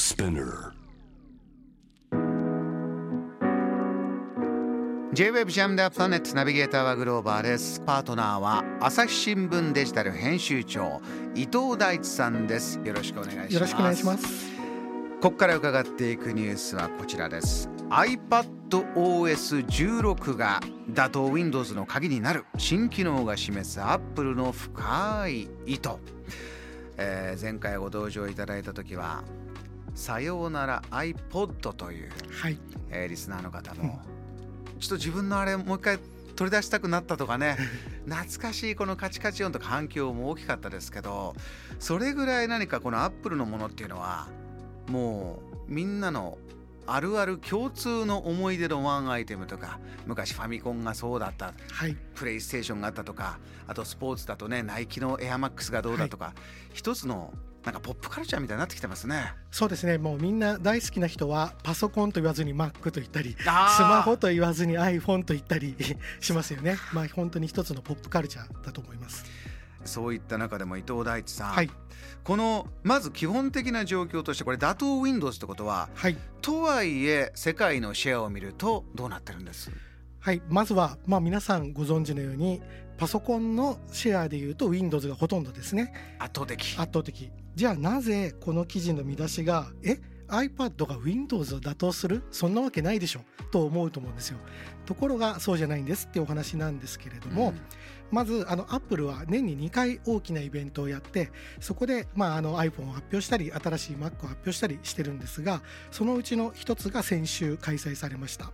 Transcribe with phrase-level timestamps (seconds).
[0.00, 0.72] Spinner.
[5.12, 7.80] J-Web ジャムダープラネットナビゲーターはグローバーです。
[7.80, 11.02] パートナーは朝日新聞デジタル編集長
[11.34, 12.80] 伊藤大地さんです。
[12.82, 13.54] よろしくお願いします。
[13.54, 14.50] よろしくお願いします。
[15.20, 17.68] ここから伺っていくニュースはこちらです。
[17.90, 22.46] iPadOS16 が打倒 Windows の鍵になる。
[22.56, 25.90] 新機能が示す Apple の深い意図、
[26.96, 29.24] えー前回ご登場いただいた時は
[29.94, 32.58] さようなら iPod というはい。
[32.90, 34.00] えーリスナーの方も、
[34.80, 35.98] ちょっと自分のあれもう一回
[36.36, 37.58] 取り出したくなったとかね
[38.08, 41.34] 懐かしいこのカチカチ音とか反響も大きかったですけど
[41.78, 44.28] それぐらい何かこのアップルのものっていうのは
[44.88, 46.38] もうみんなの
[46.86, 51.96] あるある共通の思い出のワンアイテムとか昔ファミコンがそうだったはい。
[52.14, 53.38] プレイステーションがあったとか
[53.68, 56.34] あとスポーツだとねナイキのエアマックスがどうだとか、
[56.72, 57.32] 一つの
[57.64, 59.34] なんかポップカルチャーみたいになってきてますね。
[59.50, 59.98] そうですね。
[59.98, 65.76] もうみんな大好きな人はパソコンと言わずに Mac と言ったりスマホと言わずに iPhone と言ったり
[66.20, 66.78] しますよね。
[66.92, 69.24] まあ本当に一つのポップカルチャーだと思います。
[69.84, 71.70] そういった中でも伊藤大地さん、はい。
[72.24, 76.16] このまず基本的な状況としてこれ打倒 Windows ってことははい。
[76.42, 79.70] とはいえ世界のシェアを見るとどうなってるんです？
[80.20, 80.42] はい。
[80.48, 82.60] まずはまあ皆さんご存知のように
[82.98, 85.94] パソコンのシェアでいうと Windows がほとんどですね。
[86.18, 86.76] 圧倒的。
[86.78, 87.30] 圧倒的。
[87.54, 92.22] じゃあなぜこの記事の見出しがえ iPad が Windows を打倒する？
[92.30, 93.20] そんなわけないでしょ。
[93.50, 94.38] と思うと思うんですよ。
[94.84, 97.54] ところがそうじゃないんですってお話なんですけれども、
[98.10, 108.52] まずあのアップルは年に2回大きなイベントをやってそこで、まあ、あの iPhone を発表したり新しい Mac を発表したりしてるんですがそのうちの一つが先週開催されました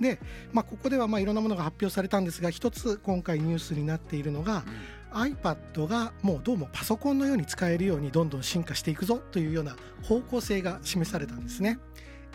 [0.00, 0.18] で、
[0.52, 4.64] まあ、ここではまあいろんなものが発表されたんですが一つ今回ニュースになっているのが
[5.12, 11.78] iPad がもうどうもパソコンのように使えるようにどんどん進化していくぞというような方向性が示されたんですね。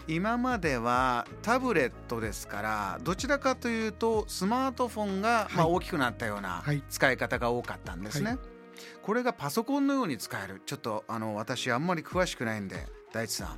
[0.07, 6.83] 今まではタブレットですからどちらかというとスマートフォンがまあはい大きくなったようなはい。
[6.89, 8.37] 使い方が多かったんですね、は
[9.03, 10.61] これがパソコンのように使える。
[10.65, 13.57] ちょっとあの私あんまり詳しくないんで大地さん。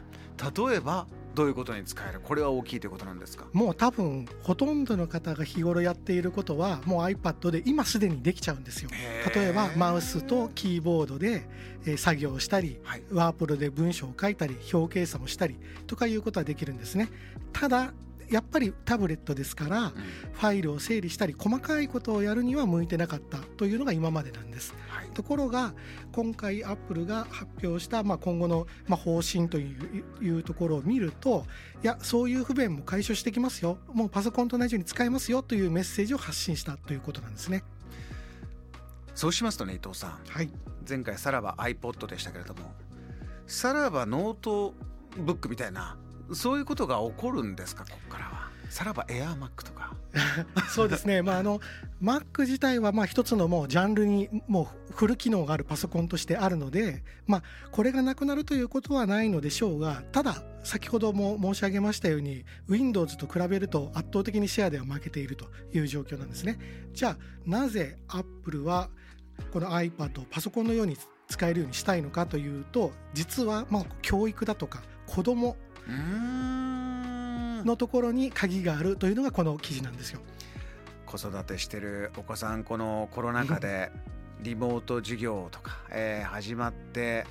[0.68, 2.20] 例えばどういうことに使える？
[2.20, 3.46] これは大きいということなんですか？
[3.54, 8.90] もう多分ほとんどの方が日頃やっていることはもう iPad で今すでにできちゃうんですよ。
[9.34, 11.48] 例えばマウスとキーボードで
[11.86, 15.58] えー作業をしたりはいワープロで文章を書いたり表計算をしたり
[15.88, 17.10] とかいうことはできるんですね。
[17.52, 17.94] ただ
[18.30, 24.74] やっぱりタブレットですからうんファイルを整理したり細かいことをやるには向いてなかったというのが今までなんです。
[25.14, 25.74] はいところが
[26.12, 29.76] 今回アップルが発表した、まあ、今後の、まあ、方針とい
[30.20, 31.46] ういうところを見ると
[31.84, 33.78] いやそういう不便も解消してきますよ。
[33.94, 37.64] もうパソコンと同じように使えますよというメッセージを発信したということなんですね。
[39.14, 40.20] そうしますとね伊藤さん。
[40.28, 40.50] はい、
[40.88, 42.74] 前回さらば iPod でしたけれども
[43.46, 44.74] さらばノート
[45.18, 45.98] ブックみたいな
[46.34, 48.43] そういうことが起こるんですかここからは
[48.74, 49.96] さらばエアーマックとか。
[50.74, 51.60] そうですね、まあ、あの
[52.02, 66.58] Mac 自体はまあ一つのもうジャンルにもうフル機能があるパソコンとしてあるので、まあ、これがなくなるということはないのでしょうがただ先ほども申し上げましたように Windows と比べると圧倒的にシェアでは負けているという状況なんですね。
[66.94, 68.90] じゃあなぜ Apple は
[69.52, 70.98] この iPad をパソコンのように
[71.28, 75.58] 使えるようにしたいのかというと実はまあ教育だとか子供
[77.66, 80.20] のところに鍵があるというのがこの記事なんですよ。
[81.06, 83.92] 子育てしてるお子さんこのコロナ禍で
[84.42, 87.26] リモート授業とか、えー始まって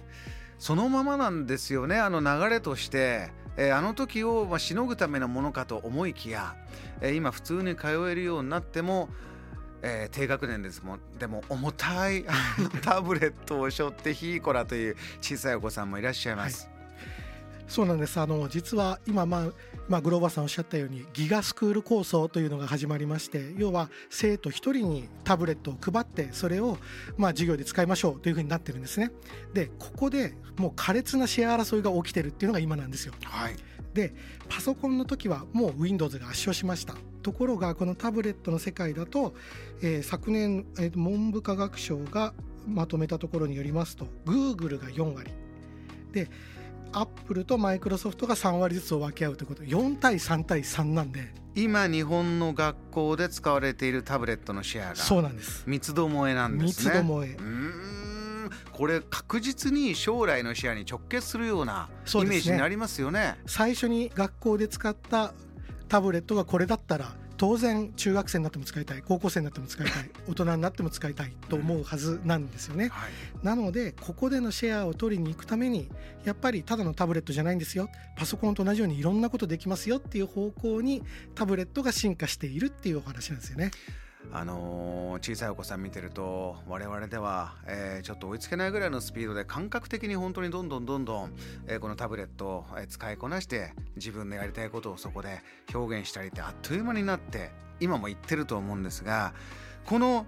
[0.59, 1.98] そのままなんですよね。
[1.98, 6.54] あの流れとして、えーあの時をまあしのぐためのものかと思いきや、
[7.00, 9.09] えー今普通に通えるようになっても、
[9.82, 11.00] えー低学年ですもん。
[11.19, 12.25] でも重たい
[12.82, 16.70] タブレットを背負ってヒーコラという小さいお子さんもいらっしゃいます。
[17.66, 18.20] そうなんです。
[18.20, 19.47] あの実は今、まあ
[19.92, 26.78] まあ、グローバーさんおっしゃったようにギガスクール構想というのが始まりまして要は生徒一人にタブレットを配ってそれを
[27.19, 29.10] まあ授業で使いましょうというふうになってるんですね。
[29.52, 33.12] でここでもう苛烈なシェア争いが起きてるっていうのが今なんですよ。
[33.22, 33.56] はい。
[33.93, 34.14] で
[34.49, 36.94] パソコンの時はもう Windows が圧勝しました。
[37.22, 39.34] ところがこのタブレットの世界だと、
[39.82, 42.32] えー昨年、えー文部科学省が
[42.66, 45.31] まとめたところによりますと Google が4割。
[46.12, 46.31] で
[46.92, 49.62] アップルとマイクロソフトが3割ずつを分け合うということ。
[49.62, 51.32] 4対3対3なんで。
[51.54, 55.64] 今日本の学校で使われているタブレットのシェアがそうなんです。
[55.66, 56.94] 三つどもえなんですね。
[56.94, 57.28] 三つどもえ。
[57.28, 58.50] うーん。
[58.72, 63.36] これ確実に将来のシェアに直結するようなイメージになりますよね。
[63.46, 65.34] 最初に学校で使った
[65.88, 72.88] タブレットがこれだったら当然中学生になっても使いたい高校生になっても使いたい 大人になっても使いたいと思うはずなんですよね。
[72.88, 73.12] はい、
[73.44, 75.88] なのでここでのシェアを取りに行くために
[76.25, 81.02] やっぱりただのタブレットじゃないんですよパソコンと同じようにいろんなことできますよっていう方向に
[81.34, 83.70] タブレットが進化しているっていうお話なんですよね。
[84.30, 91.34] あのー、小さいお子さん見てると我々では、えー、ちょっと追いつけないぐらいのスピードで感覚的に本当にどんどんどんどん、
[91.66, 95.40] えー、このタブレットを使いこなして自分のやりたいことをそこで
[95.74, 99.34] 表現したりってあっという間になって今も言ってると思うんですが
[99.84, 100.26] この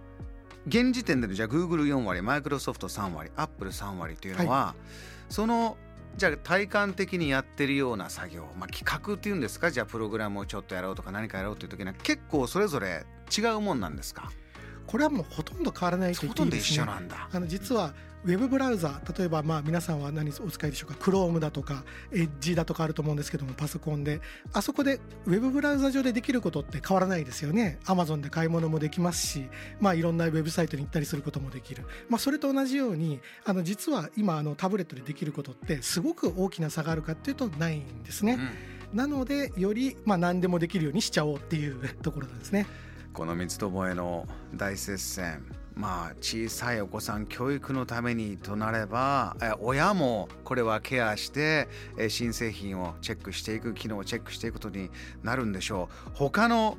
[0.66, 5.76] 現時点でのじゃあ Google4 割マイクロソフト3割 Apple3 割というのは、はい、その
[6.16, 9.70] じゃあ体感的にやってるような作業、まあ、企画っていうんですか？
[9.70, 13.04] じゃあプログラムをちょっとやろうとか何かやろうっていう時には結構それぞれ
[13.36, 14.30] 違うもんなんですか？
[14.86, 16.86] これはもうほとんど変わらないと言っていいですね。
[16.86, 17.94] あの実は
[18.24, 24.20] ウェブブラウザ例えばまあ皆さんは何お使いでしょうか？Chrome だとか Edge だとかあると思うんですけどもパソコンで。
[24.52, 27.78] あそこでウェブブラウザ上でできることって変わらないですよね。
[27.84, 29.48] Amazon で買い物もできますし
[29.80, 38.38] まあいろんなウェブサイトに行ったりすることもできる、まあ、それと同じようにあの実は今あのタブレットでできることってすごく大きな差があるかっていうとないんですね、
[38.92, 42.66] うん、なのでよりまあ何でもできるようにしちゃおうっていうところなんですね
[43.14, 44.26] この三つどもえの
[44.56, 45.46] 大接戦
[45.76, 51.68] まあ小さいお子さん教育のためにとなれば親もこれはケアして
[52.08, 54.90] 新製品をチェックしていく機能をチェックしていくことに
[55.22, 56.76] なるんでしょう他の、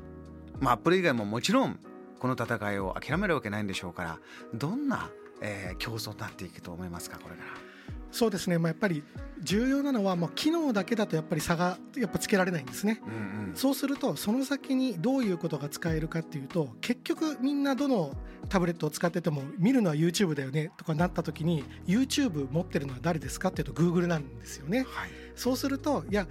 [0.60, 1.80] まあ、アップル以外ももちろん
[2.18, 4.18] この戦いを諦めるわけないんでしょうから
[4.52, 5.10] どんな、
[5.40, 7.75] え、競争になっていくと思いますかこれから。
[8.10, 9.02] そうですね、まあ、やっぱり
[9.42, 18.12] 重要なのは、まあ、機能だけだとやっぱり差がやっぱつけられないんですね、うんうん、そうするとその先にどういうことが使えるかっていうと結局みんなどの
[18.48, 26.26] タブレットを使ってても見るのは YouTube だよねとかなった時に YouTube 持ってるのは誰ですかっていうと Google なんですよね、はい、そうするといや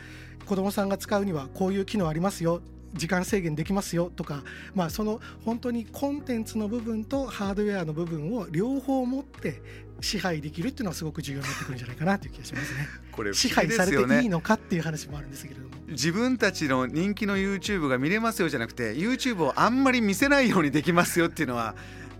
[0.45, 2.61] 子供さんが使うにはこういう機能ありますよ
[2.95, 4.43] 時間制限できますよとか、
[4.73, 9.61] まあ、その本当にコンテンツの部分とハードウェアの部分を両方持って
[10.01, 12.87] 支配できるっていうのはすごく重要になってくるんじゃないかなという気がしますね。
[13.11, 15.75] これ、ね、支配されていいのかっていう話もあるんですけれども。
[15.87, 21.75] 自分たちの人気の YouTube が見れますよじゃなくて YouTube をあんまり見せないようにできますよっていうのは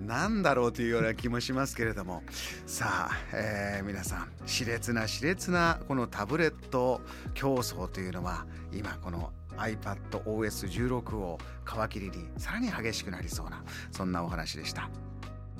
[0.05, 2.21] 何だろうというような気もしますけれども
[2.67, 7.01] さあ、えー、皆さん熾烈な熾烈なこのタブレット
[7.33, 14.89] 競争というのは今この iPadOS16 を皮切りにさらに激しくなりそうなそんなお話でした。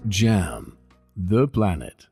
[0.08, 0.85] JAM
[1.18, 2.08] The Planet